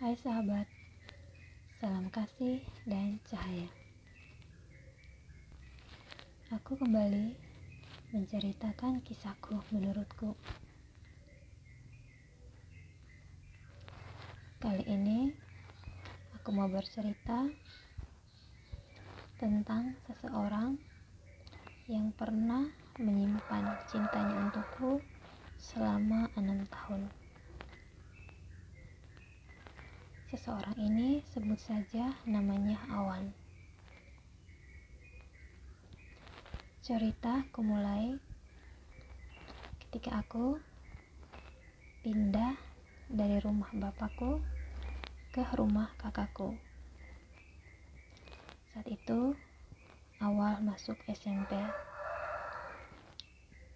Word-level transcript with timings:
Hai 0.00 0.16
sahabat, 0.16 0.64
salam 1.76 2.08
kasih 2.08 2.64
dan 2.88 3.20
cahaya. 3.28 3.68
Aku 6.56 6.72
kembali 6.72 7.36
menceritakan 8.08 9.04
kisahku 9.04 9.60
menurutku. 9.68 10.32
Kali 14.56 14.88
ini 14.88 15.36
aku 16.32 16.48
mau 16.48 16.72
bercerita 16.72 17.52
tentang 19.36 20.00
seseorang 20.08 20.80
yang 21.92 22.08
pernah 22.16 22.64
menyimpan 22.96 23.84
cintanya 23.84 24.48
untukku 24.48 25.04
selama 25.60 26.32
enam 26.40 26.64
tahun. 26.72 27.19
Seseorang 30.30 30.78
ini 30.78 31.26
sebut 31.34 31.58
saja 31.58 32.14
namanya 32.22 32.78
Awan. 32.94 33.34
Cerita 36.86 37.42
kumulai 37.50 38.14
ketika 39.82 40.22
aku 40.22 40.54
pindah 42.06 42.54
dari 43.10 43.42
rumah 43.42 43.74
bapakku 43.74 44.38
ke 45.34 45.42
rumah 45.58 45.90
kakakku. 45.98 46.54
Saat 48.70 48.86
itu 48.86 49.34
awal 50.22 50.62
masuk 50.62 50.94
SMP. 51.10 51.58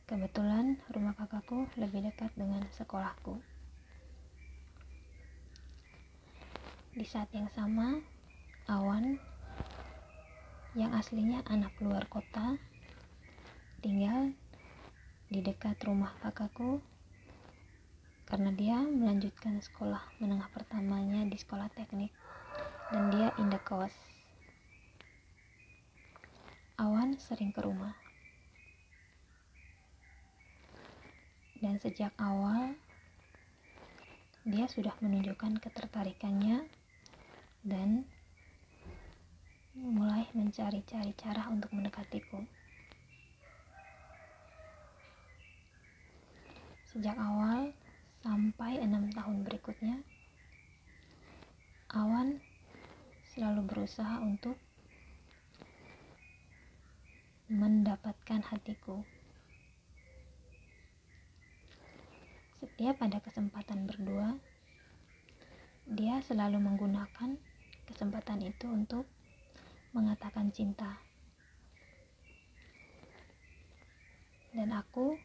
Kebetulan 0.06 0.78
rumah 0.94 1.18
kakakku 1.18 1.66
lebih 1.74 2.06
dekat 2.06 2.30
dengan 2.38 2.62
sekolahku. 2.70 3.42
Di 6.94 7.02
saat 7.02 7.26
yang 7.34 7.50
sama, 7.50 7.98
Awan 8.70 9.18
yang 10.78 10.94
aslinya 10.94 11.42
anak 11.50 11.74
luar 11.82 12.06
kota 12.06 12.54
tinggal 13.82 14.30
di 15.26 15.42
dekat 15.42 15.74
rumah 15.82 16.14
kakakku 16.22 16.78
karena 18.30 18.54
dia 18.54 18.78
melanjutkan 18.78 19.58
sekolah 19.58 20.06
menengah 20.22 20.46
pertamanya 20.54 21.26
di 21.26 21.34
sekolah 21.34 21.66
teknik 21.74 22.14
dan 22.94 23.10
dia 23.10 23.34
indekos. 23.42 23.90
Awan 26.78 27.18
sering 27.18 27.50
ke 27.50 27.58
rumah. 27.58 27.98
Dan 31.58 31.74
sejak 31.82 32.14
awal 32.22 32.78
dia 34.46 34.70
sudah 34.70 34.94
menunjukkan 35.02 35.58
ketertarikannya 35.58 36.83
dan 37.64 38.04
mulai 39.74 40.28
mencari-cari 40.36 41.16
cara 41.16 41.48
untuk 41.48 41.72
mendekatiku. 41.72 42.44
Sejak 46.92 47.18
awal 47.18 47.74
sampai 48.22 48.78
enam 48.78 49.10
tahun 49.10 49.42
berikutnya, 49.42 49.98
Awan 51.94 52.42
selalu 53.30 53.70
berusaha 53.70 54.18
untuk 54.18 54.58
mendapatkan 57.46 58.42
hatiku. 58.50 59.06
Setiap 62.58 62.98
ada 62.98 63.22
kesempatan 63.22 63.86
berdua, 63.86 64.34
dia 65.86 66.18
selalu 66.26 66.58
menggunakan 66.58 67.38
kesempatan 67.84 68.42
itu 68.44 68.66
untuk 68.68 69.06
mengatakan 69.94 70.50
cinta. 70.50 70.98
Dan 74.54 74.70
aku 74.74 75.18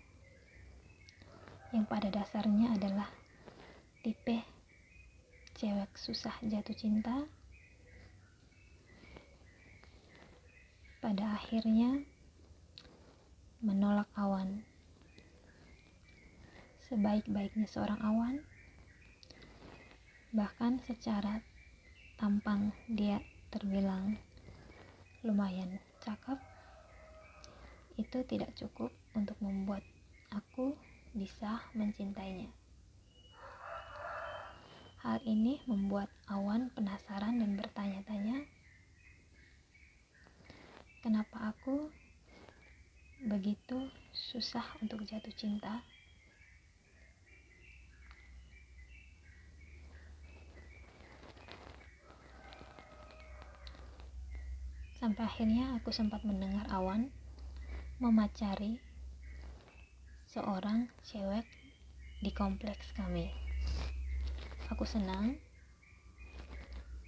yang 1.73 1.85
pada 1.85 2.09
dasarnya 2.09 2.73
adalah 2.73 3.09
tipe 4.01 4.41
cewek 5.59 5.91
susah 5.99 6.33
jatuh 6.41 6.73
cinta 6.73 7.27
pada 11.03 11.35
akhirnya 11.35 11.99
menolak 13.61 14.07
awan 14.15 14.63
sebaik-baiknya 16.89 17.67
seorang 17.67 17.99
awan 18.01 18.35
bahkan 20.33 20.81
secara 20.87 21.43
tampang 22.19 22.75
dia 22.91 23.23
terbilang 23.47 24.19
lumayan 25.23 25.79
cakep 26.03 26.35
itu 27.95 28.19
tidak 28.27 28.51
cukup 28.59 28.91
untuk 29.15 29.39
membuat 29.39 29.79
aku 30.27 30.75
bisa 31.15 31.63
mencintainya. 31.71 32.51
Hal 34.99 35.23
ini 35.23 35.63
membuat 35.63 36.11
awan 36.27 36.67
penasaran 36.75 37.39
dan 37.39 37.55
bertanya-tanya 37.55 38.43
kenapa 40.99 41.55
aku 41.55 41.87
begitu 43.23 43.87
susah 44.11 44.67
untuk 44.83 45.07
jatuh 45.07 45.31
cinta 45.39 45.87
Sampai 54.99 55.23
akhirnya 55.23 55.79
aku 55.79 55.95
sempat 55.95 56.27
mendengar 56.27 56.67
Awan 56.75 57.07
memacari 58.03 58.83
seorang 60.27 60.91
cewek 61.07 61.47
di 62.19 62.35
kompleks 62.35 62.91
kami. 62.91 63.31
Aku 64.67 64.83
senang 64.83 65.39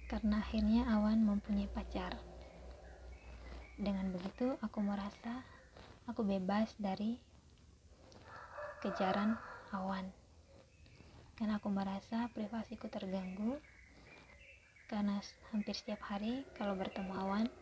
karena 0.08 0.40
akhirnya 0.40 0.88
Awan 0.88 1.20
mempunyai 1.20 1.68
pacar. 1.68 2.16
Dengan 3.76 4.08
begitu 4.08 4.56
aku 4.64 4.80
merasa 4.80 5.44
aku 6.08 6.24
bebas 6.24 6.72
dari 6.80 7.20
kejaran 8.80 9.36
Awan. 9.76 10.08
Karena 11.36 11.60
aku 11.60 11.68
merasa 11.68 12.24
privasiku 12.32 12.88
terganggu 12.88 13.60
karena 14.88 15.20
hampir 15.52 15.76
setiap 15.76 16.00
hari 16.08 16.48
kalau 16.56 16.72
bertemu 16.72 17.12
Awan 17.20 17.52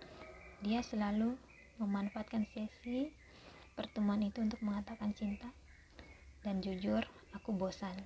dia 0.60 0.84
selalu 0.84 1.40
memanfaatkan 1.80 2.44
sesi 2.52 3.08
pertemuan 3.72 4.20
itu 4.20 4.44
untuk 4.44 4.60
mengatakan 4.60 5.16
cinta. 5.16 5.48
Dan 6.44 6.60
jujur, 6.60 7.04
aku 7.32 7.52
bosan. 7.56 7.96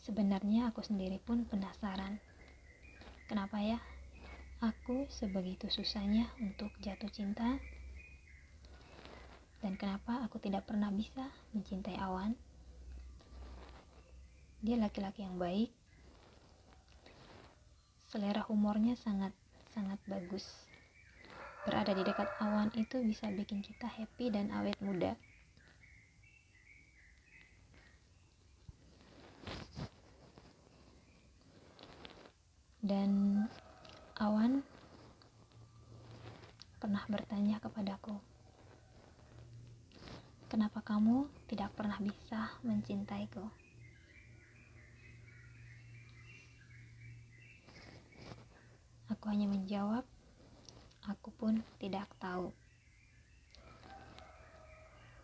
Sebenarnya 0.00 0.72
aku 0.72 0.80
sendiri 0.80 1.20
pun 1.20 1.44
penasaran. 1.44 2.16
Kenapa 3.28 3.60
ya? 3.60 3.76
Aku 4.60 5.08
sebegitu 5.12 5.68
susahnya 5.68 6.28
untuk 6.40 6.72
jatuh 6.80 7.08
cinta. 7.12 7.60
Dan 9.60 9.76
kenapa 9.76 10.24
aku 10.24 10.40
tidak 10.40 10.64
pernah 10.64 10.88
bisa 10.88 11.28
mencintai 11.52 12.00
Awan? 12.00 12.32
Dia 14.64 14.76
laki-laki 14.76 15.24
yang 15.24 15.40
baik, 15.40 15.72
selera 18.10 18.42
humornya 18.50 18.98
sangat 18.98 19.30
sangat 19.70 20.02
bagus. 20.10 20.42
Berada 21.62 21.94
di 21.94 22.02
dekat 22.02 22.26
awan 22.42 22.74
itu 22.74 22.98
bisa 23.06 23.30
bikin 23.30 23.62
kita 23.62 23.86
happy 23.86 24.34
dan 24.34 24.50
awet 24.50 24.74
muda. 24.82 25.14
Dan 32.82 33.46
awan 34.18 34.66
pernah 36.82 37.06
bertanya 37.06 37.62
kepadaku 37.62 38.18
kenapa 40.50 40.82
kamu 40.82 41.30
tidak 41.46 41.70
pernah 41.78 41.94
bisa 42.02 42.50
mencintaiku 42.66 43.46
Aku 49.20 49.28
hanya 49.28 49.52
menjawab, 49.52 50.00
aku 51.04 51.28
pun 51.36 51.60
tidak 51.76 52.08
tahu. 52.16 52.56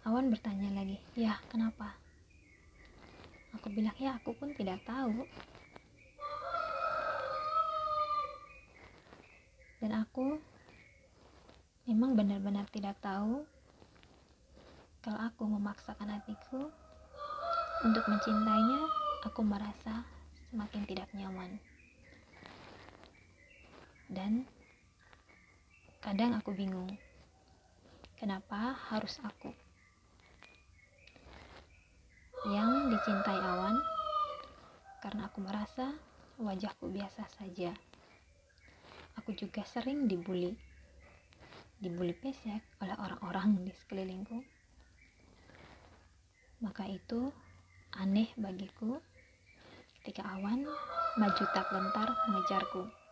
Awan 0.04 0.28
bertanya 0.28 0.68
lagi, 0.76 1.00
ya 1.16 1.40
kenapa? 1.48 1.96
Aku 3.56 3.72
bilang, 3.72 3.96
ya 3.96 4.20
aku 4.20 4.36
pun 4.36 4.52
tidak 4.52 4.84
tahu. 4.84 5.24
Dan 9.80 9.96
aku 9.96 10.44
memang 11.88 12.12
benar-benar 12.20 12.68
tidak 12.68 13.00
tahu 13.00 13.48
kalau 15.00 15.24
aku 15.24 15.48
memaksakan 15.48 16.12
hatiku 16.12 16.68
Untuk 17.80 18.04
mencintainya, 18.12 18.92
aku 19.24 19.40
merasa 19.40 20.04
semakin 20.52 20.84
tidak 20.84 21.08
nyaman. 21.16 21.56
Dan 24.06 24.46
kadang 25.98 26.38
aku 26.38 26.54
bingung, 26.54 26.90
kenapa 28.14 28.78
harus 28.90 29.18
aku 29.26 29.50
yang 32.46 32.94
dicintai 32.94 33.42
awan 33.42 33.74
karena 35.02 35.26
aku 35.26 35.42
merasa 35.42 35.90
wajahku 36.38 36.86
biasa 36.86 37.26
saja. 37.34 37.74
Aku 39.18 39.34
juga 39.34 39.66
sering 39.66 40.06
dibully. 40.06 40.54
Dibully 41.82 42.14
pesek 42.14 42.62
oleh 42.78 42.94
orang-orang 42.94 43.66
di 43.66 43.72
sekelilingku. 43.74 44.38
Maka 46.62 46.86
itu 46.86 47.34
aneh 47.98 48.30
bagiku 48.38 49.02
ketika 50.00 50.22
awan 50.38 50.62
maju 51.18 51.44
tak 51.50 51.66
lentar 51.74 52.08
mengejarku. 52.30 53.05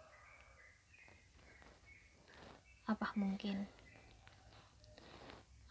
Apa 2.84 3.16
mungkin 3.16 3.64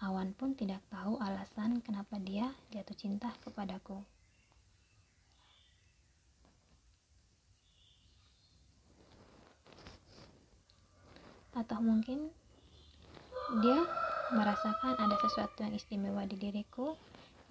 awan 0.04 0.36
pun 0.36 0.58
tidak 0.58 0.84
tahu 0.92 1.22
alasan 1.22 1.80
kenapa 1.80 2.20
dia 2.20 2.52
jatuh 2.74 2.98
cinta 2.98 3.32
kepadaku? 3.40 4.04
atau 11.54 11.78
mungkin 11.86 12.34
dia 13.62 13.78
merasakan 14.34 14.98
ada 14.98 15.14
sesuatu 15.22 15.62
yang 15.62 15.74
istimewa 15.78 16.26
di 16.26 16.34
diriku 16.42 16.98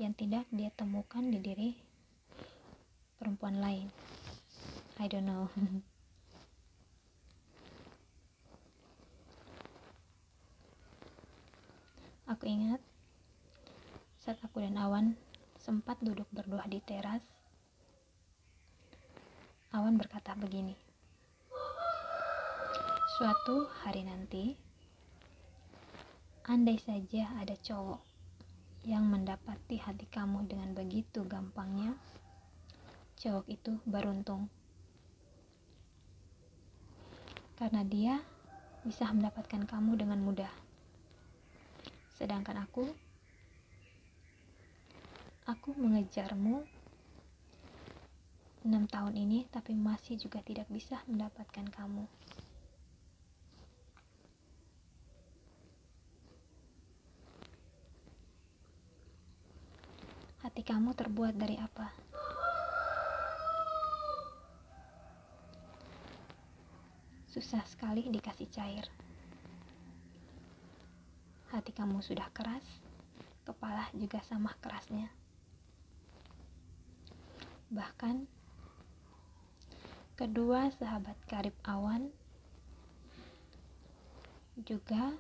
yang 0.03 0.11
tidak 0.19 0.43
dia 0.51 0.75
temukan 0.75 1.23
di 1.23 1.39
diri 1.39 1.71
perempuan 3.23 3.63
lain. 3.63 3.87
I 4.99 5.07
don't 5.07 5.27
know. 5.27 5.47
aku 12.43 12.51
ingat 12.51 12.83
saat 14.19 14.35
aku 14.43 14.67
dan 14.67 14.75
Awan 14.75 15.15
sempat 15.63 15.95
duduk 16.03 16.27
berdua 16.35 16.67
di 16.67 16.83
teras. 16.83 17.23
Awan 19.71 19.95
berkata 19.95 20.35
begini. 20.35 20.75
Suatu 23.15 23.71
hari 23.87 24.03
nanti, 24.03 24.59
andai 26.51 26.83
saja 26.83 27.31
ada 27.39 27.55
cowok 27.55 28.03
yang 28.91 29.07
mendapati 29.07 29.79
hati 29.79 30.11
kamu 30.11 30.43
dengan 30.51 30.75
begitu 30.75 31.23
gampangnya, 31.23 31.95
cowok 33.23 33.47
itu 33.47 33.79
beruntung. 33.87 34.51
Karena 37.55 37.87
dia 37.87 38.19
bisa 38.83 39.07
mendapatkan 39.15 39.63
kamu 39.63 39.95
dengan 39.95 40.19
mudah. 40.27 40.72
Sedangkan 42.23 42.55
aku, 42.63 42.87
aku 45.43 45.75
mengejarmu 45.75 46.63
enam 48.63 48.87
tahun 48.87 49.19
ini 49.19 49.51
tapi 49.51 49.75
masih 49.75 50.23
juga 50.23 50.39
tidak 50.47 50.71
bisa 50.71 51.03
mendapatkan 51.11 51.67
kamu. 51.75 52.07
Hati 60.47 60.63
kamu 60.63 60.95
terbuat 60.95 61.35
dari 61.35 61.59
apa? 61.59 61.91
Susah 67.27 67.67
sekali 67.67 68.07
dikasih 68.15 68.47
cair. 68.47 68.87
Hati 71.53 71.69
kamu 71.77 72.01
sudah 72.01 72.33
keras, 72.33 72.65
kepala 73.45 73.85
juga 73.93 74.25
sama 74.25 74.57
kerasnya. 74.65 75.13
Bahkan 77.69 78.25
kedua 80.17 80.73
sahabat 80.81 81.21
karib 81.29 81.53
awan 81.69 82.09
juga 84.65 85.13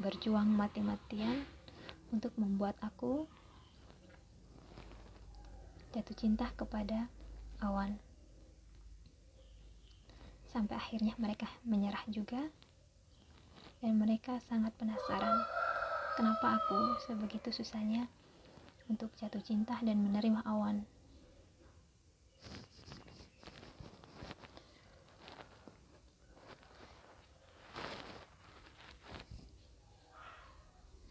berjuang 0.00 0.48
mati-matian 0.48 1.44
untuk 2.16 2.32
membuat 2.40 2.80
aku 2.80 3.28
jatuh 5.92 6.16
cinta 6.16 6.48
kepada 6.56 7.12
awan. 7.60 8.00
Sampai 10.48 10.80
akhirnya 10.80 11.12
mereka 11.20 11.44
menyerah 11.60 12.08
juga 12.08 12.40
dan 13.82 13.98
mereka 13.98 14.38
sangat 14.46 14.70
penasaran 14.78 15.42
kenapa 16.14 16.62
aku 16.62 17.02
sebegitu 17.02 17.50
susahnya 17.50 18.06
untuk 18.86 19.10
jatuh 19.18 19.42
cinta 19.42 19.74
dan 19.82 19.98
menerima 19.98 20.46
awan. 20.46 20.86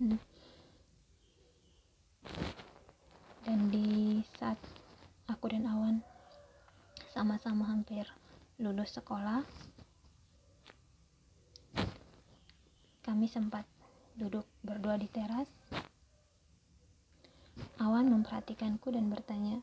Hmm. 0.02 0.18
Dan 3.46 3.70
di 3.70 4.18
saat 4.40 4.58
aku 5.30 5.54
dan 5.54 5.70
Awan 5.70 6.02
sama-sama 7.14 7.70
hampir 7.70 8.10
lulus 8.58 8.98
sekolah, 8.98 9.46
kami 13.12 13.28
sempat 13.28 13.68
duduk 14.16 14.48
berdua 14.63 14.96
di 14.96 15.04
teras. 15.12 15.52
Awan 17.75 18.08
memperhatikanku 18.08 18.88
dan 18.88 19.12
bertanya, 19.12 19.60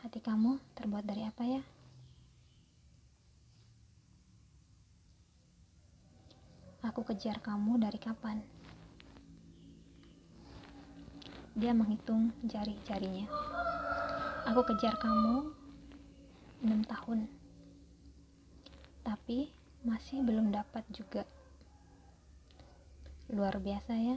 "Hati 0.00 0.24
kamu 0.24 0.56
terbuat 0.72 1.04
dari 1.04 1.28
apa 1.28 1.44
ya?" 1.44 1.60
Aku 6.80 7.04
kejar 7.04 7.44
kamu 7.44 7.76
dari 7.76 8.00
kapan? 8.00 8.40
Dia 11.52 11.76
menghitung 11.76 12.32
jari-jarinya. 12.40 13.28
Aku 14.48 14.64
kejar 14.64 14.96
kamu 14.96 15.63
enam 16.64 16.80
tahun. 16.88 17.28
Tapi 19.04 19.52
masih 19.84 20.24
belum 20.24 20.48
dapat 20.48 20.80
juga. 20.88 21.28
Luar 23.28 23.60
biasa 23.60 23.92
ya. 24.00 24.16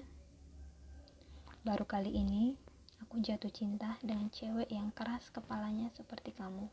Baru 1.68 1.84
kali 1.84 2.16
ini 2.16 2.56
aku 3.04 3.20
jatuh 3.20 3.52
cinta 3.52 4.00
dengan 4.00 4.32
cewek 4.32 4.72
yang 4.72 4.96
keras 4.96 5.28
kepalanya 5.28 5.92
seperti 5.92 6.32
kamu. 6.32 6.72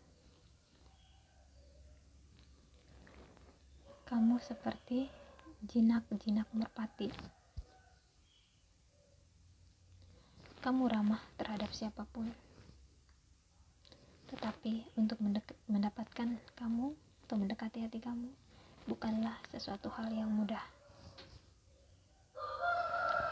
Kamu 4.07 4.38
seperti 4.38 5.11
jinak-jinak 5.66 6.47
merpati. 6.54 7.11
Kamu 10.62 10.87
ramah 10.87 11.21
terhadap 11.35 11.75
siapa 11.75 12.07
pun. 12.14 12.44
Tetapi 14.35 14.99
untuk 14.99 15.23
mendapatkan 15.71 16.29
kamu 16.59 16.87
atau 17.25 17.37
mendekati 17.38 17.87
hati 17.87 18.03
kamu 18.03 18.26
bukanlah 18.91 19.38
sesuatu 19.55 19.87
hal 19.95 20.11
yang 20.11 20.29
mudah. 20.29 20.61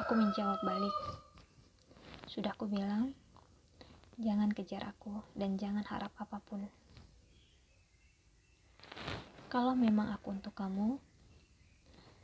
Aku 0.06 0.14
menjawab 0.14 0.62
balik. 0.62 0.94
Sudah 2.30 2.54
aku 2.54 2.70
bilang, 2.70 3.12
jangan 4.16 4.54
kejar 4.54 4.86
aku 4.86 5.26
dan 5.34 5.58
jangan 5.58 5.82
harap 5.90 6.14
apa 6.22 6.38
pun. 6.38 6.70
Kalau 9.52 9.76
memang 9.76 10.08
aku 10.14 10.32
untuk 10.32 10.56
kamu, 10.56 10.96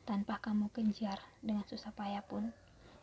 tanpa 0.08 0.40
kamu 0.40 0.72
kejar 0.72 1.20
dengan 1.44 1.66
susah 1.68 1.92
payah 1.92 2.24
pun, 2.24 2.48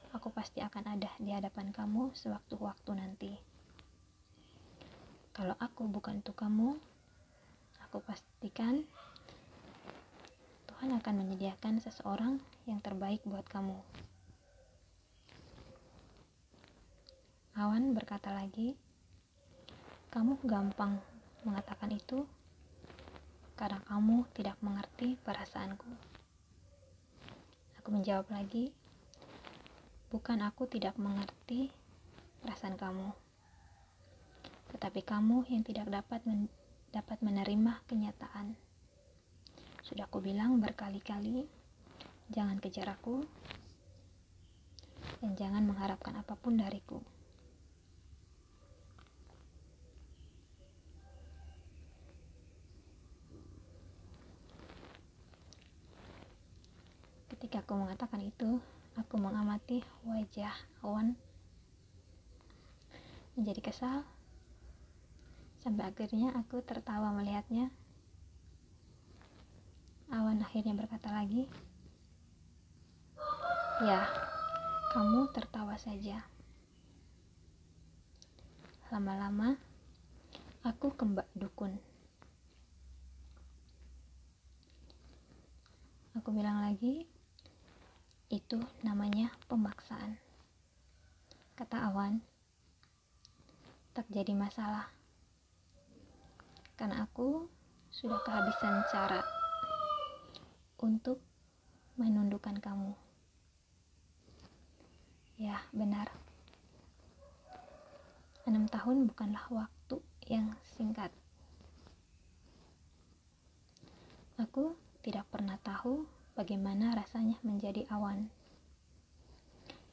aku 0.10 0.34
pasti 0.34 0.66
akan 0.66 0.98
ada 0.98 1.14
di 1.22 1.30
hadapan 1.30 1.70
kamu 1.70 2.10
sewaktu-waktu 2.18 2.92
nanti. 2.98 3.55
Kalau 5.36 5.52
aku 5.60 5.84
bukan 5.92 6.24
untuk 6.24 6.40
kamu, 6.40 6.80
aku 7.84 8.00
pastikan 8.08 8.88
Tuhan 10.64 10.96
akan 10.96 11.14
menyediakan 11.28 11.84
seseorang 11.84 12.40
yang 12.64 12.80
terbaik 12.80 13.20
buat 13.28 13.44
kamu. 13.44 13.76
Awan 17.60 17.92
berkata 17.92 18.32
lagi, 18.32 18.80
"Kamu 20.08 20.40
gampang 20.48 21.04
mengatakan 21.44 21.92
itu 21.92 22.24
karena 23.60 23.84
kamu 23.92 24.24
tidak 24.40 24.56
mengerti 24.64 25.20
perasaanku." 25.20 25.92
Aku 27.84 27.92
menjawab 27.92 28.32
lagi, 28.32 28.72
bukan 30.08 30.48
aku 30.48 30.64
tidak 30.72 30.96
mengerti 30.96 31.76
perasaan 32.40 32.80
kamu, 32.80 33.25
tetapi 34.86 35.02
kamu 35.02 35.50
yang 35.50 35.66
tidak 35.66 35.90
dapat 35.90 36.22
men 36.30 36.46
dapat 36.94 37.18
menerima 37.26 37.82
kenyataan. 37.90 38.54
Sudah 39.82 40.06
aku 40.06 40.22
bilang 40.22 40.62
berkali-kali, 40.62 41.50
jangan 42.30 42.62
kejar 42.62 42.94
aku, 42.94 43.26
dan 45.26 45.34
jangan 45.34 45.66
mengharapkan 45.66 46.14
apa 46.14 46.38
pun 46.38 46.62
dariku. 46.62 47.02
Ketika 57.34 57.66
aku 57.66 57.74
mengatakan 57.74 58.22
itu, 58.22 58.62
aku 59.02 59.18
mengamati 59.18 59.82
wajah 60.06 60.54
Awan 60.86 61.18
menjadi 63.34 63.66
kesal 63.66 64.06
sampai 65.66 65.90
akhirnya 65.90 66.30
aku 66.38 66.62
tertawa 66.62 67.10
melihatnya. 67.10 67.74
Awan 70.14 70.38
akhirnya 70.46 70.78
berkata 70.78 71.10
lagi, 71.10 71.50
"Ya, 73.82 74.06
kamu 74.94 75.34
tertawa 75.34 75.74
saja. 75.82 76.22
Lama-lama, 78.94 79.58
aku 80.62 80.94
kembak 80.94 81.26
dukun. 81.34 81.74
Aku 86.14 86.30
bilang 86.30 86.62
lagi, 86.62 87.10
itu 88.30 88.62
namanya 88.86 89.34
pemaksaan. 89.50 90.22
Kata 91.58 91.90
Awan, 91.90 92.22
tak 93.98 94.06
jadi 94.14 94.38
masalah. 94.38 95.05
Karena 96.76 97.08
aku 97.08 97.48
sudah 97.92 98.20
kehabisan 98.28 98.84
cara 98.92 99.24
untuk 100.84 101.24
menundukkan 101.96 102.60
kamu. 102.60 102.92
Ya, 105.40 105.64
benar. 105.72 106.12
Enam 108.44 108.68
tahun 108.68 109.08
bukanlah 109.08 109.48
waktu 109.52 109.98
yang 110.28 110.54
singkat. 110.76 111.12
Aku 114.36 114.76
tidak 115.00 115.24
pernah 115.32 115.56
tahu 115.64 116.04
bagaimana 116.36 116.92
rasanya 116.92 117.40
menjadi 117.40 117.88
awan 117.88 118.28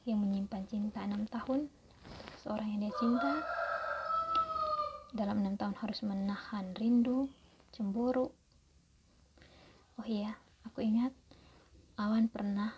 yang 0.03 0.19
menyimpan 0.19 0.67
cinta 0.67 0.99
enam 1.07 1.23
tahun 1.31 1.71
seorang 2.43 2.75
yang 2.75 2.87
dia 2.87 2.93
cinta 2.99 3.62
dalam 5.13 5.45
enam 5.45 5.55
tahun 5.55 5.77
harus 5.77 6.01
menahan 6.01 6.73
rindu, 6.73 7.29
cemburu. 7.69 8.33
Oh 10.01 10.07
iya, 10.09 10.33
aku 10.65 10.81
ingat 10.81 11.13
Awan 11.93 12.25
pernah 12.25 12.73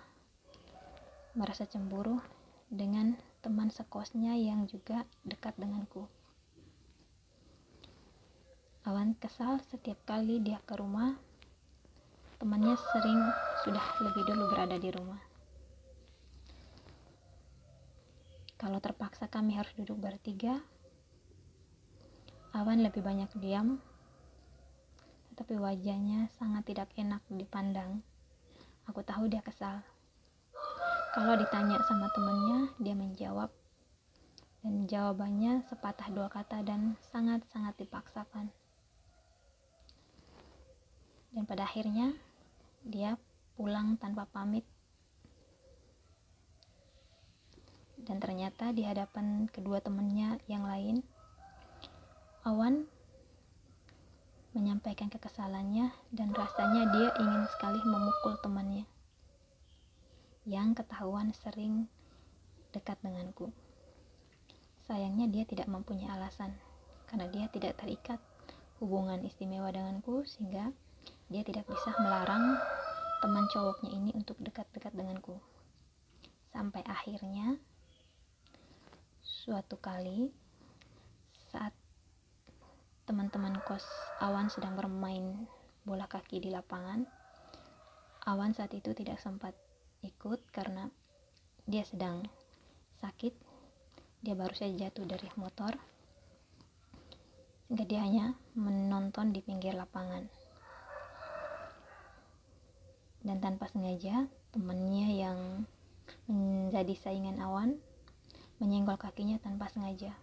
merasa 1.40 1.64
cemburu 1.64 2.20
dengan 2.68 3.16
teman 3.40 3.72
sekosnya 3.72 4.36
yang 4.36 4.68
juga 4.68 5.08
dekat 5.24 5.56
denganku. 5.56 6.04
Awan 8.84 9.16
kesal 9.16 9.64
setiap 9.72 9.96
kali 10.04 10.44
dia 10.44 10.60
ke 10.68 10.76
rumah. 10.76 11.16
Temannya 12.44 12.76
sering 12.92 13.24
sudah 13.64 13.86
lebih 14.04 14.24
dulu 14.28 14.44
berada 14.52 14.76
di 14.76 14.92
rumah. 14.92 15.24
Kalau 18.60 18.84
terpaksa 18.84 19.32
kami 19.32 19.56
harus 19.56 19.72
duduk 19.80 19.96
bertiga, 19.96 20.60
Awan 22.56 22.88
lebih 22.88 23.04
banyak 23.04 23.28
diam, 23.44 23.84
tetapi 25.36 25.60
wajahnya 25.60 26.32
sangat 26.40 26.64
tidak 26.72 26.88
enak 26.96 27.20
dipandang. 27.28 28.00
Aku 28.88 29.04
tahu 29.04 29.28
dia 29.28 29.44
kesal. 29.44 29.84
Kalau 31.12 31.36
ditanya 31.36 31.84
sama 31.84 32.08
temennya, 32.16 32.72
dia 32.80 32.96
menjawab. 32.96 33.52
Dan 34.64 34.88
jawabannya 34.88 35.68
sepatah 35.68 36.08
dua 36.16 36.32
kata 36.32 36.64
dan 36.64 36.96
sangat-sangat 37.12 37.76
dipaksakan. 37.76 38.48
Dan 41.36 41.44
pada 41.44 41.68
akhirnya, 41.68 42.16
dia 42.88 43.20
pulang 43.60 44.00
tanpa 44.00 44.32
pamit. 44.32 44.64
Dan 48.00 48.24
ternyata 48.24 48.72
di 48.72 48.88
hadapan 48.88 49.52
kedua 49.52 49.84
temannya 49.84 50.40
yang 50.48 50.64
lain, 50.64 51.04
Awan 52.46 52.86
menyampaikan 54.54 55.10
kekesalannya 55.10 55.90
dan 56.14 56.30
rasanya 56.30 56.94
dia 56.94 57.10
ingin 57.18 57.42
sekali 57.50 57.82
memukul 57.82 58.38
temannya 58.38 58.86
yang 60.46 60.78
ketahuan 60.78 61.34
sering 61.34 61.90
dekat 62.70 63.02
denganku. 63.02 63.50
Sayangnya 64.86 65.26
dia 65.26 65.42
tidak 65.50 65.66
mempunyai 65.66 66.06
alasan 66.06 66.54
karena 67.10 67.26
dia 67.34 67.50
tidak 67.50 67.82
terikat 67.82 68.22
hubungan 68.78 69.26
istimewa 69.26 69.74
denganku 69.74 70.22
sehingga 70.30 70.70
dia 71.34 71.42
tidak 71.42 71.66
bisa 71.66 71.98
melarang 71.98 72.62
teman 73.26 73.50
cowoknya 73.50 73.90
ini 73.90 74.14
untuk 74.14 74.38
dekat-dekat 74.38 74.94
denganku. 74.94 75.42
Sampai 76.54 76.86
akhirnya 76.86 77.58
suatu 79.26 79.82
kali 79.82 80.45
teman-teman 83.06 83.62
kos 83.62 83.86
Awan 84.18 84.50
sedang 84.50 84.74
bermain 84.74 85.46
bola 85.86 86.10
kaki 86.10 86.42
di 86.42 86.50
lapangan, 86.50 87.06
Awan 88.26 88.58
saat 88.58 88.74
itu 88.74 88.90
tidak 88.98 89.22
sempat 89.22 89.54
ikut 90.02 90.42
karena 90.50 90.90
dia 91.70 91.86
sedang 91.86 92.26
sakit. 92.98 93.38
Dia 94.26 94.34
baru 94.34 94.58
saja 94.58 94.90
jatuh 94.90 95.06
dari 95.06 95.30
motor. 95.38 95.78
Dia 97.70 98.02
hanya 98.02 98.34
menonton 98.58 99.30
di 99.30 99.46
pinggir 99.46 99.78
lapangan. 99.78 100.26
Dan 103.22 103.38
tanpa 103.38 103.70
sengaja 103.70 104.26
temannya 104.50 105.08
yang 105.14 105.40
menjadi 106.26 106.98
saingan 106.98 107.38
awan 107.38 107.78
menyenggol 108.58 108.98
kakinya 108.98 109.38
tanpa 109.38 109.70
sengaja. 109.70 110.18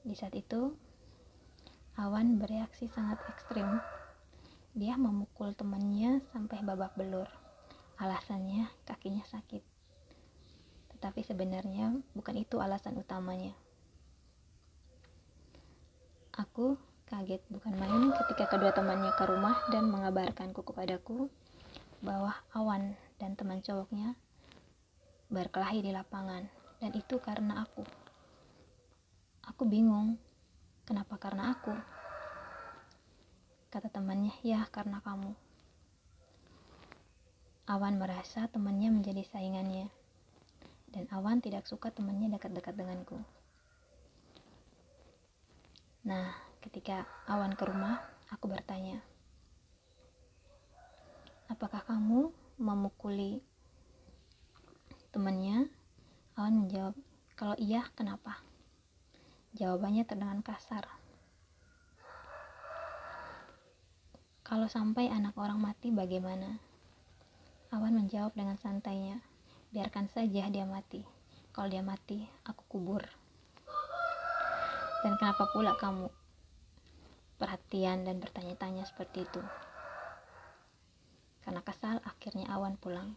Di 0.00 0.16
saat 0.16 0.32
itu 0.32 0.72
awan 1.98 2.38
bereaksi 2.38 2.86
sangat 2.86 3.18
ekstrim 3.28 3.66
dia 4.78 4.94
memukul 4.94 5.50
temannya 5.58 6.22
sampai 6.30 6.62
babak 6.62 6.94
belur 6.94 7.26
alasannya 7.98 8.70
kakinya 8.86 9.26
sakit. 9.26 9.62
Tetapi 10.94 11.20
sebenarnya 11.26 11.98
bukan 12.14 12.38
itu 12.38 12.62
alasan 12.62 12.94
utamanya. 13.02 13.54
Aku 16.38 16.78
kaget 17.10 17.42
bukan 17.50 17.74
main 17.74 18.14
ketika 18.14 18.54
kedua 18.54 18.70
temannya 18.70 19.10
ke 19.18 19.26
rumah 19.26 19.58
dan 19.74 19.90
mengabarkanku 19.90 20.62
kepadaku 20.62 21.26
bahwa 21.98 22.30
Awan 22.54 22.94
dan 23.18 23.34
teman 23.34 23.58
cowoknya 23.58 24.14
berkelahi 25.26 25.82
di 25.82 25.90
lapangan 25.90 26.46
dan 26.78 26.94
itu 26.94 27.18
karena 27.18 27.66
aku. 27.66 27.82
Aku 29.50 29.66
bingung, 29.66 30.22
kenapa 30.88 31.20
karena 31.20 31.52
aku? 31.52 31.76
Kata 33.68 33.92
temannya, 33.92 34.32
ya 34.40 34.64
karena 34.72 35.04
kamu. 35.04 35.36
Awan 37.68 38.00
merasa 38.00 38.48
temannya 38.48 38.88
menjadi 38.88 39.20
saingannya, 39.28 39.92
dan 40.88 41.04
Awan 41.12 41.44
tidak 41.44 41.68
suka 41.68 41.92
temannya 41.92 42.32
dekat-dekat 42.32 42.72
denganku. 42.72 43.20
Nah, 46.08 46.32
ketika 46.64 47.04
Awan 47.28 47.52
ke 47.52 47.68
rumah, 47.68 48.00
aku 48.32 48.48
bertanya, 48.48 49.04
"Apakah 51.52 51.84
kamu 51.84 52.32
memukuli 52.56 53.44
temannya?" 55.12 55.68
Awan 56.40 56.64
menjawab, 56.64 56.96
"Kalau 57.36 57.52
iya, 57.60 57.84
kenapa?" 57.92 58.47
Jawabannya 59.56 60.04
terdengar 60.04 60.36
kasar. 60.44 60.84
Kalau 64.44 64.68
sampai 64.68 65.08
anak 65.08 65.36
orang 65.40 65.56
mati, 65.56 65.88
bagaimana? 65.88 66.60
Awan 67.72 67.96
menjawab 67.96 68.32
dengan 68.36 68.56
santainya, 68.60 69.20
biarkan 69.72 70.08
saja 70.08 70.48
dia 70.48 70.64
mati. 70.68 71.04
Kalau 71.52 71.68
dia 71.68 71.84
mati, 71.84 72.24
aku 72.44 72.64
kubur. 72.68 73.04
Dan 75.04 75.16
kenapa 75.20 75.48
pula 75.52 75.76
kamu 75.76 76.08
perhatian 77.40 78.08
dan 78.08 78.20
bertanya-tanya 78.20 78.84
seperti 78.88 79.24
itu? 79.24 79.40
Karena 81.44 81.64
kesal, 81.64 82.04
akhirnya 82.04 82.48
Awan 82.52 82.76
pulang. 82.76 83.16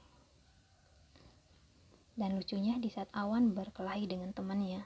Dan 2.16 2.40
lucunya 2.40 2.80
di 2.80 2.92
saat 2.92 3.08
Awan 3.16 3.56
berkelahi 3.56 4.08
dengan 4.08 4.36
temannya, 4.36 4.84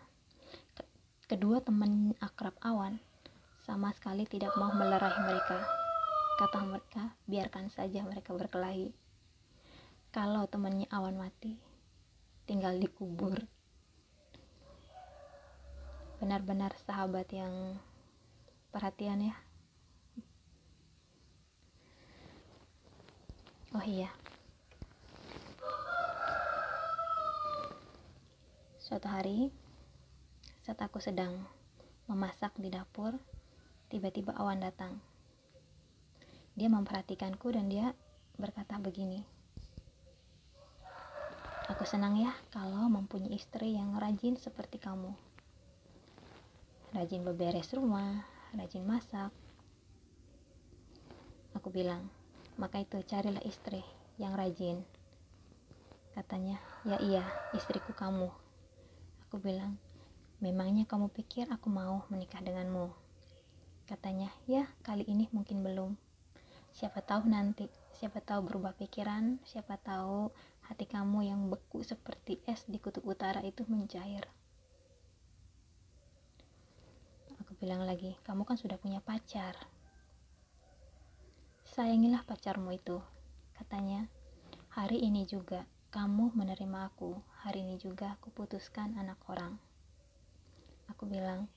kedua 1.25 1.58
teman 1.58 2.13
akrab 2.22 2.53
Awan 2.62 3.01
sama 3.65 3.89
sekali 3.98 4.29
tidak 4.29 4.53
mau 4.62 4.70
melerai 4.77 5.17
mereka. 5.25 5.58
Kata 6.38 6.62
mereka, 6.62 7.03
biarkan 7.25 7.74
saja 7.74 8.05
mereka 8.05 8.38
berkelahi. 8.38 8.94
Kalau 10.13 10.46
temannya 10.46 10.86
Awan 10.94 11.17
mati, 11.17 11.58
tinggal 12.46 12.77
dikubur. 12.77 13.41
Benar-benar 16.22 16.77
sahabat 16.86 17.25
yang 17.34 17.82
perhatian 18.70 19.34
ya. 19.34 19.36
Oh 23.75 23.84
iya, 23.84 24.08
Suatu 28.86 29.10
hari, 29.10 29.50
saat 30.65 30.81
aku 30.81 30.98
sedang 30.98 31.45
memasak 32.10 32.50
di 32.57 32.74
dapur, 32.74 33.13
tiba-tiba 33.86 34.34
awan 34.34 34.65
datang. 34.65 34.98
Dia 36.57 36.74
memperhatikanku 36.74 37.53
dan 37.53 37.69
dia 37.69 37.93
berkata 38.41 38.81
begini. 38.81 39.22
Aku 41.69 41.86
senang 41.86 42.17
ya 42.17 42.34
kalau 42.50 42.89
mempunyai 42.89 43.38
istri 43.38 43.77
yang 43.77 43.93
rajin 44.01 44.41
seperti 44.41 44.81
kamu. 44.81 45.13
Rajin 46.98 47.22
beberes 47.22 47.69
rumah, 47.77 48.25
rajin 48.57 48.89
masak. 48.89 49.29
Aku 51.53 51.69
bilang, 51.69 52.10
maka 52.57 52.81
itu 52.81 52.98
carilah 53.05 53.45
istri 53.45 53.86
yang 54.17 54.34
rajin. 54.34 54.81
Katanya, 56.17 56.57
ya 56.89 56.98
iya, 57.05 57.22
istriku 57.53 57.93
kamu. 57.93 58.34
Aku 59.29 59.38
bilang, 59.38 59.77
memangnya 60.44 60.84
kamu 60.89 61.12
pikir 61.12 61.48
aku 61.51 61.72
mau 61.72 62.04
menikah 62.12 62.44
denganmu? 62.44 62.92
Katanya, 63.86 64.34
ya 64.50 64.65
kali 64.82 65.06
ini 65.06 65.30
mungkin 65.30 65.62
belum. 65.62 65.94
Siapa 66.75 67.00
tahu 67.00 67.32
nanti, 67.32 67.72
siapa 67.96 68.20
tahu 68.20 68.51
berubah 68.51 68.75
pikiran, 68.75 69.39
siapa 69.48 69.80
tahu 69.80 70.34
hati 70.68 70.84
kamu 70.89 71.24
yang 71.30 71.48
beku 71.48 71.86
seperti 71.86 72.42
es 72.50 72.68
di 72.68 72.82
kutub 72.82 73.06
utara 73.08 73.39
itu 73.46 73.63
mencair. 73.70 74.27
Aku 77.46 77.54
bilang 77.62 77.86
lagi, 77.86 78.18
kamu 78.25 78.44
kan 78.44 78.58
sudah 78.58 78.75
punya 78.75 79.00
pacar. 79.00 79.56
Sayangilah 81.72 82.25
pacarmu 82.27 82.74
itu, 82.74 83.00
katanya. 83.56 84.10
Hari 84.75 85.00
ini 85.00 85.24
juga 85.24 85.63
kamu 85.96 86.36
menerima 86.36 86.92
aku. 86.92 87.15
Hari 87.48 87.63
ini 87.63 87.80
juga 87.80 88.20
aku 88.20 88.27
putuskan 88.36 89.00
anak 89.00 89.15
orang. 89.32 89.56
Aku 90.92 91.10
bilang, 91.10 91.50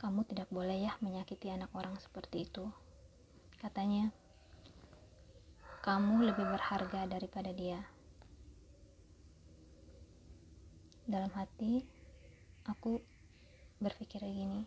kamu 0.00 0.24
tidak 0.24 0.48
boleh 0.48 0.80
ya 0.80 0.96
menyakiti 1.04 1.52
anak 1.52 1.68
orang 1.76 1.92
seperti 2.00 2.48
itu. 2.48 2.64
Katanya, 3.60 4.08
kamu 5.84 6.32
lebih 6.32 6.48
berharga 6.48 7.04
daripada 7.04 7.52
dia. 7.52 7.80
Dalam 11.04 11.28
hati, 11.36 11.84
aku 12.64 13.00
berpikir 13.80 14.20
gini, 14.24 14.64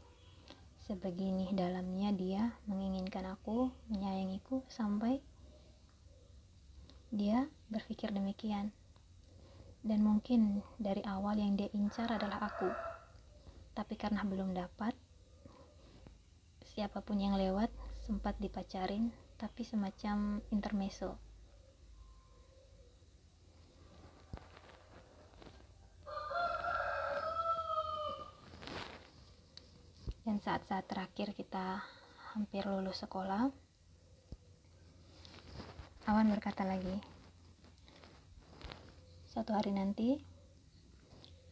sebegini 0.86 1.50
dalamnya 1.54 2.14
dia 2.14 2.54
menginginkan 2.66 3.30
aku, 3.30 3.74
menyayangiku 3.94 4.66
sampai 4.68 5.22
dia 7.14 7.46
berpikir 7.70 8.10
demikian. 8.10 8.74
Dan 9.86 10.02
mungkin 10.02 10.66
dari 10.82 11.06
awal 11.06 11.38
yang 11.38 11.54
dia 11.54 11.70
incar 11.78 12.10
adalah 12.10 12.42
aku. 12.50 12.93
Tapi 13.74 13.98
karena 13.98 14.22
belum 14.22 14.54
dapat, 14.54 14.94
siapa 16.62 17.02
pun 17.02 17.18
yang 17.18 17.34
lewat 17.34 17.74
sempat 18.06 18.38
dipacarin, 18.38 19.10
tapi 19.38 19.66
semacam 19.66 20.42
intermeso. 20.54 21.18
Dan 30.24 30.40
saat-saat 30.40 30.88
terakhir 30.88 31.36
kita 31.36 31.84
hampir 32.32 32.64
lulus 32.64 33.04
sekolah, 33.04 33.52
Awan 36.04 36.28
berkata 36.36 36.68
lagi, 36.68 37.00
"Suatu 39.24 39.56
hari 39.56 39.72
nanti, 39.72 40.20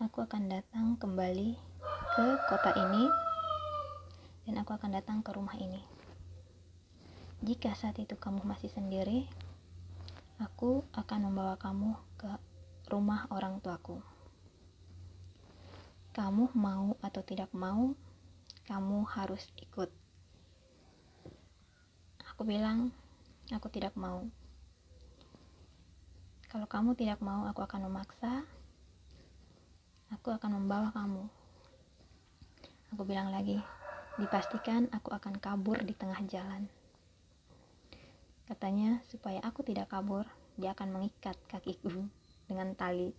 aku 0.03 0.27
akan 0.27 0.51
datang 0.51 0.99
kembali 0.99 1.70
ke 2.11 2.27
kota 2.51 2.75
ini, 2.75 3.07
dan 4.43 4.59
aku 4.59 4.75
akan 4.75 4.99
datang 4.99 5.23
ke 5.23 5.31
rumah 5.31 5.55
ini. 5.55 5.79
Jika 7.39 7.71
saat 7.71 7.95
itu 8.03 8.19
kamu 8.19 8.43
masih 8.43 8.67
sendiri, 8.67 9.31
aku 10.35 10.83
akan 10.91 11.31
membawa 11.31 11.55
kamu 11.55 11.95
ke 12.19 12.27
rumah 12.91 13.31
orang 13.31 13.63
tuaku. 13.63 14.03
Kamu 16.11 16.51
mau 16.51 16.99
atau 16.99 17.23
tidak 17.23 17.47
mau, 17.55 17.95
kamu 18.67 19.07
harus 19.07 19.47
ikut." 19.63 19.87
Aku 22.35 22.43
bilang, 22.43 22.91
"Aku 23.55 23.71
tidak 23.71 23.95
mau." 23.95 24.27
Kalau 26.51 26.67
kamu 26.67 26.91
tidak 26.99 27.23
mau, 27.23 27.47
aku 27.47 27.63
akan 27.63 27.87
memaksa. 27.87 28.43
Aku 30.11 30.35
akan 30.35 30.59
membawa 30.59 30.91
kamu. 30.91 31.40
Aku 32.91 33.07
bilang 33.07 33.31
lagi, 33.31 33.55
dipastikan 34.19 34.91
aku 34.91 35.15
akan 35.15 35.39
kabur 35.39 35.79
di 35.79 35.95
tengah 35.95 36.19
jalan. 36.27 36.67
Katanya, 38.43 38.99
supaya 39.07 39.39
aku 39.47 39.63
tidak 39.63 39.87
kabur, 39.87 40.27
dia 40.59 40.75
akan 40.75 40.99
mengikat 40.99 41.39
kakiku 41.47 42.11
dengan 42.51 42.75
tali. 42.75 43.15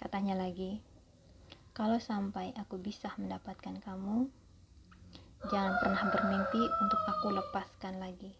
Katanya 0.00 0.40
lagi, 0.40 0.80
kalau 1.76 2.00
sampai 2.00 2.56
aku 2.56 2.80
bisa 2.80 3.12
mendapatkan 3.20 3.76
kamu, 3.84 4.32
jangan 5.52 5.76
pernah 5.84 6.02
bermimpi 6.08 6.62
untuk 6.72 7.00
aku 7.04 7.36
lepaskan 7.36 8.00
lagi. 8.00 8.32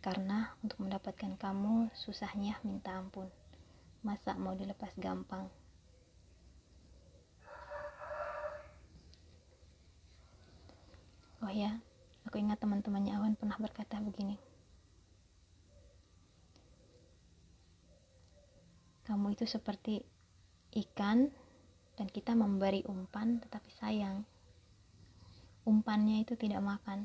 Karena 0.00 0.56
untuk 0.64 0.80
mendapatkan 0.80 1.36
kamu 1.36 1.92
susahnya 1.92 2.56
minta 2.64 2.96
ampun. 2.96 3.28
Masa 4.00 4.32
mau 4.40 4.56
dilepas 4.56 4.96
gampang? 4.96 5.63
Oh 11.44 11.52
ya, 11.52 11.76
aku 12.24 12.40
ingat 12.40 12.56
teman-temannya 12.56 13.20
Awan 13.20 13.36
pernah 13.36 13.60
berkata 13.60 14.00
begini. 14.00 14.40
Kamu 19.04 19.36
itu 19.36 19.44
seperti 19.44 20.00
ikan 20.72 21.28
dan 22.00 22.08
kita 22.08 22.32
memberi 22.32 22.80
umpan 22.88 23.44
tetapi 23.44 23.68
sayang. 23.76 24.24
Umpannya 25.68 26.24
itu 26.24 26.32
tidak 26.32 26.64
makan, 26.64 27.04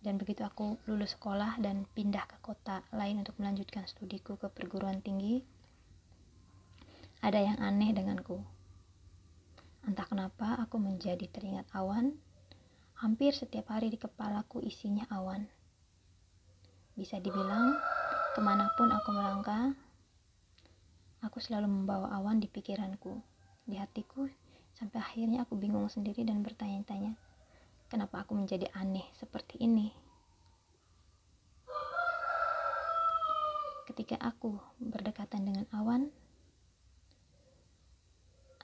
dan 0.00 0.16
begitu 0.16 0.46
aku 0.46 0.80
lulus 0.88 1.18
sekolah 1.18 1.60
dan 1.60 1.84
pindah 1.92 2.24
ke 2.24 2.38
kota 2.40 2.86
lain 2.94 3.20
untuk 3.20 3.36
melanjutkan 3.36 3.84
studiku 3.84 4.38
ke 4.40 4.48
perguruan 4.48 5.04
tinggi 5.04 5.44
ada 7.20 7.40
yang 7.40 7.56
aneh 7.60 7.92
denganku. 7.92 8.40
Entah 9.84 10.04
kenapa 10.08 10.60
aku 10.60 10.76
menjadi 10.76 11.24
teringat 11.28 11.68
awan. 11.72 12.16
Hampir 13.00 13.32
setiap 13.32 13.72
hari 13.72 13.88
di 13.88 13.96
kepalaku 13.96 14.60
isinya 14.60 15.08
awan. 15.08 15.48
Bisa 16.92 17.16
dibilang 17.16 17.76
ke 18.36 18.40
mana 18.44 18.68
pun 18.76 18.92
aku 18.92 19.08
melangkah 19.12 19.72
aku 21.20 21.36
selalu 21.40 21.68
membawa 21.68 22.12
awan 22.16 22.40
di 22.40 22.48
pikiranku 22.48 23.20
di 23.68 23.76
hatiku 23.76 24.28
sampai 24.76 25.00
akhirnya 25.00 25.44
aku 25.44 25.56
bingung 25.56 25.88
sendiri 25.92 26.24
dan 26.24 26.40
bertanya-tanya 26.40 27.12
Kenapa 27.90 28.22
aku 28.22 28.38
menjadi 28.38 28.70
aneh 28.78 29.02
seperti 29.18 29.58
ini? 29.58 29.90
Ketika 33.82 34.14
aku 34.22 34.54
berdekatan 34.78 35.42
dengan 35.42 35.66
awan, 35.74 36.14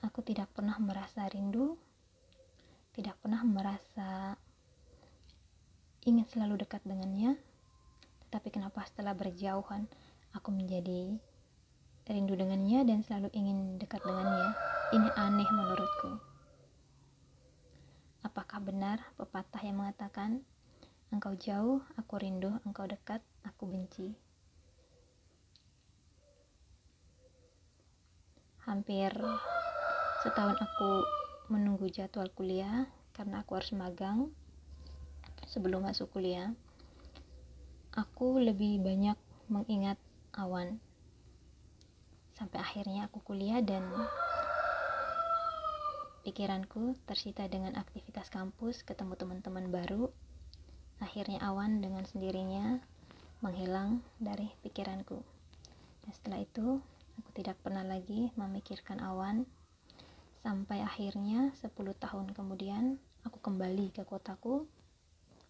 aku 0.05 0.21
tidak 0.21 0.49
pernah 0.53 0.77
merasa 0.77 1.25
rindu, 1.25 1.77
tidak 2.93 3.17
pernah 3.21 3.41
merasa 3.41 4.37
ingin 6.05 6.25
selalu 6.29 6.65
dekat 6.65 6.81
dengannya. 6.85 7.37
Tetapi 8.27 8.49
kenapa 8.51 8.83
setelah 8.85 9.15
berjauhan 9.15 9.87
aku 10.35 10.49
menjadi 10.53 11.17
rindu 12.07 12.33
dengannya 12.35 12.83
dan 12.85 13.01
selalu 13.01 13.31
ingin 13.33 13.79
dekat 13.81 14.03
dengannya? 14.03 14.53
Ini 14.93 15.09
aneh 15.19 15.49
menurutku. 15.51 16.11
Apakah 18.23 18.59
benar 18.59 19.03
pepatah 19.15 19.61
yang 19.63 19.83
mengatakan, 19.83 20.43
engkau 21.11 21.35
jauh, 21.35 21.79
aku 21.95 22.19
rindu, 22.19 22.59
engkau 22.67 22.87
dekat, 22.87 23.23
aku 23.43 23.67
benci. 23.67 24.15
Hampir 28.67 29.15
setahun 30.25 30.57
aku 30.57 31.05
menunggu 31.53 31.87
jadwal 31.93 32.27
kuliah 32.33 32.89
karena 33.13 33.45
aku 33.45 33.57
harus 33.57 33.71
magang 33.77 34.33
sebelum 35.45 35.85
masuk 35.85 36.09
kuliah. 36.09 36.51
Aku 37.93 38.37
lebih 38.37 38.81
banyak 38.81 39.17
mengingat 39.49 39.97
awan 40.37 40.77
sampai 42.37 42.61
akhirnya 42.61 43.09
aku 43.09 43.17
kuliah 43.25 43.57
dan 43.65 43.81
pikiranku 46.21 46.93
tersita 47.09 47.49
dengan 47.49 47.73
aktivitas 47.79 48.29
kampus, 48.29 48.85
ketemu 48.85 49.17
teman-teman 49.17 49.73
baru. 49.73 50.11
Akhirnya 51.01 51.41
awan 51.45 51.81
dengan 51.81 52.05
sendirinya 52.05 52.77
menghilang 53.41 54.05
dari 54.19 54.49
pikiranku. 54.65 55.17
Dan 56.03 56.11
setelah 56.13 56.41
itu, 56.41 56.81
aku 57.17 57.29
tidak 57.37 57.57
pernah 57.63 57.85
lagi 57.85 58.29
memikirkan 58.35 59.01
awan 59.01 59.47
sampai 60.41 60.85
akhirnya 60.85 61.53
10 61.57 61.73
tahun 61.97 62.33
kemudian 62.33 62.97
aku 63.27 63.43
kembali 63.43 63.91
ke 63.91 64.07
kotaku, 64.07 64.63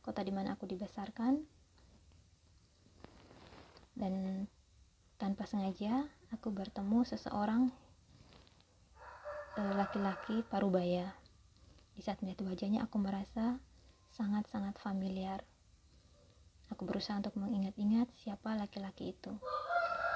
kota 0.02 0.24
di 0.24 0.34
mana 0.34 0.58
aku 0.58 0.66
dibesarkan. 0.66 1.44
Dan 3.98 4.46
tanpa 5.18 5.50
sengaja, 5.50 6.06
aku 6.30 6.54
bertemu 6.54 7.02
seseorang 7.06 7.70
eh, 9.58 9.74
laki-laki 9.74 10.46
parubaya. 10.46 11.14
Di 11.98 12.06
saat 12.06 12.22
melihat 12.22 12.46
wajahnya, 12.46 12.86
aku 12.86 13.02
merasa 13.02 13.58
sangat-sangat 14.14 14.78
familiar. 14.78 15.42
Aku 16.70 16.86
berusaha 16.86 17.18
untuk 17.18 17.38
mengingat-ingat 17.38 18.10
siapa 18.22 18.54
laki-laki 18.54 19.18
itu. 19.18 19.34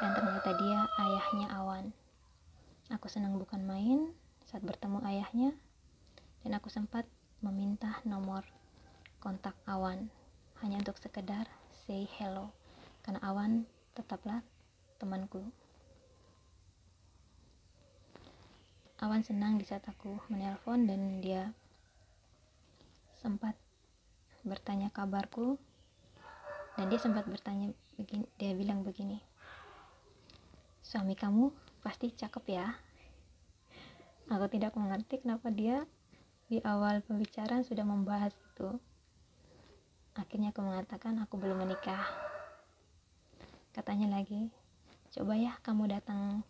Dan 0.01 0.10
ternyata 0.17 0.51
dia 0.57 0.79
ayahnya 1.01 1.47
Awan. 1.57 1.86
Aku 2.91 3.07
senang 3.07 3.38
bukan 3.39 3.63
main 3.63 4.13
saat 4.51 4.67
bertemu 4.67 4.99
ayahnya, 5.07 5.55
dan 6.43 6.51
aku 6.59 6.67
sempat 6.67 7.07
meminta 7.39 8.03
nomor 8.03 8.43
kontak 9.23 9.55
Awan 9.63 10.11
hanya 10.59 10.83
untuk 10.83 10.99
sekedar 10.99 11.47
say 11.87 12.03
hello 12.19 12.51
karena 13.01 13.23
Awan 13.23 13.63
tetaplah 13.95 14.43
temanku. 14.99 15.39
Awan 18.99 19.23
senang 19.23 19.55
di 19.55 19.63
saat 19.63 19.87
aku 19.87 20.19
menelpon 20.27 20.83
dan 20.85 21.23
dia 21.23 21.55
sempat 23.23 23.55
bertanya 24.43 24.91
kabarku 24.91 25.55
dan 26.75 26.91
dia 26.91 26.99
sempat 26.99 27.23
bertanya 27.25 27.71
begini, 27.95 28.27
dia 28.35 28.51
bilang 28.53 28.83
begini 28.83 29.31
suami 30.91 31.15
kamu 31.15 31.55
pasti 31.79 32.11
cakep 32.11 32.45
ya 32.51 32.67
aku 34.31 34.47
tidak 34.47 34.71
mengerti 34.79 35.19
kenapa 35.19 35.51
dia 35.51 35.83
di 36.47 36.63
awal 36.63 37.03
pembicaraan 37.03 37.67
sudah 37.67 37.83
membahas 37.83 38.31
itu. 38.31 38.79
Akhirnya 40.15 40.55
aku 40.55 40.63
mengatakan 40.63 41.19
aku 41.19 41.35
belum 41.35 41.59
menikah. 41.59 42.07
Katanya 43.75 44.15
lagi 44.15 44.47
coba 45.11 45.35
ya 45.35 45.59
kamu 45.59 45.91
datang 45.91 46.47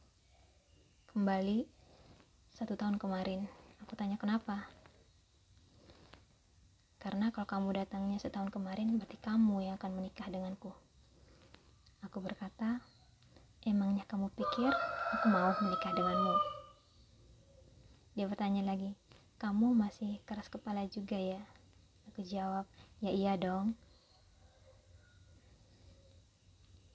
kembali 1.10 1.66
satu 2.54 2.78
tahun 2.78 3.02
kemarin. 3.02 3.50
Aku 3.82 3.98
tanya 3.98 4.18
kenapa? 4.22 4.70
Karena 7.02 7.34
kalau 7.34 7.50
kamu 7.50 7.82
datangnya 7.82 8.22
setahun 8.22 8.54
kemarin 8.54 8.94
berarti 9.02 9.18
kamu 9.18 9.66
yang 9.66 9.76
akan 9.82 9.98
menikah 9.98 10.30
denganku. 10.30 10.70
Aku 12.06 12.22
berkata 12.22 12.78
emangnya 13.66 14.06
kamu 14.06 14.30
pikir 14.38 14.70
aku 15.18 15.26
mau 15.30 15.54
menikah 15.62 15.94
denganmu 15.94 16.61
dia 18.18 18.26
bertanya 18.28 18.66
lagi 18.66 18.96
kamu 19.38 19.74
masih 19.74 20.22
keras 20.28 20.48
kepala 20.48 20.88
juga 20.88 21.16
ya 21.18 21.42
aku 22.10 22.24
jawab 22.26 22.66
ya 23.00 23.12
iya 23.12 23.34
dong 23.38 23.74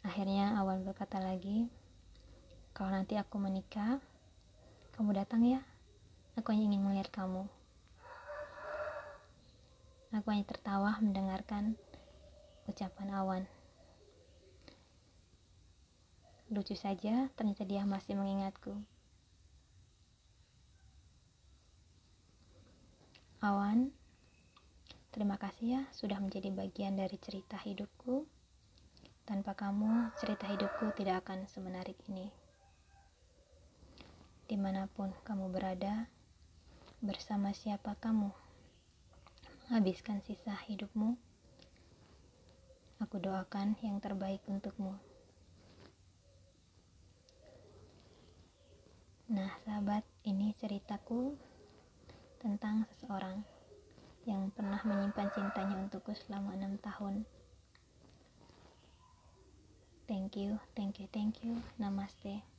Akhirnya 0.07 0.55
Awan 0.63 0.87
berkata 0.87 1.19
lagi, 1.19 1.67
kalau 2.71 2.95
nanti 2.95 3.19
aku 3.19 3.43
menikah, 3.43 3.99
kamu 4.95 5.19
datang 5.19 5.43
ya. 5.43 5.59
Aku 6.39 6.55
hanya 6.55 6.71
ingin 6.71 6.87
melihat 6.87 7.11
kamu. 7.11 7.43
Aku 10.15 10.27
hanya 10.31 10.47
tertawa 10.47 10.95
mendengarkan 11.03 11.75
ucapan 12.71 13.09
Awan. 13.19 13.43
Lucu 16.55 16.79
saja, 16.79 17.27
ternyata 17.35 17.67
dia 17.67 17.83
masih 17.83 18.15
mengingatku. 18.15 18.79
Awan, 23.47 23.95
terima 25.15 25.39
kasih 25.39 25.79
ya 25.79 25.83
sudah 25.95 26.19
menjadi 26.19 26.51
bagian 26.51 26.99
dari 26.99 27.15
cerita 27.15 27.55
hidupku. 27.55 28.27
Tanpa 29.23 29.55
kamu, 29.55 30.11
cerita 30.19 30.51
hidupku 30.51 30.91
tidak 30.99 31.23
akan 31.23 31.47
semenarik 31.47 31.95
ini. 32.11 32.27
Di 34.51 34.59
mana 34.59 34.91
pun 34.91 35.15
kamu 35.23 35.55
berada, 35.55 36.11
bersama 36.99 37.55
siapa 37.55 37.95
kamu 38.03 38.35
menghabiskan 39.71 40.19
sisa 40.27 40.59
hidupmu, 40.67 41.15
aku 42.99 43.17
doakan 43.23 43.79
yang 43.79 44.03
terbaik 44.03 44.43
untukmu. 44.51 44.99
Nah, 49.31 49.55
sahabat, 49.63 50.03
ini 50.27 50.51
ceritaku 50.59 51.39
tentang 52.47 52.87
seseorang 52.95 53.43
yang 54.23 54.55
pernah 54.55 54.79
menyimpan 54.87 55.35
cintanya 55.35 55.83
untukku 55.83 56.15
selama 56.15 56.55
enam 56.55 56.79
tahun. 56.79 57.27
Thank 60.07 60.39
you, 60.39 60.63
thank 60.79 61.03
you, 61.03 61.11
thank 61.11 61.43
you. 61.43 61.59
Namaste. 61.83 62.56